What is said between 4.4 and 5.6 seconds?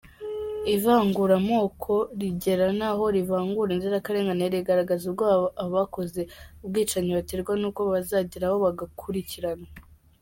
rigaragaza ubwoba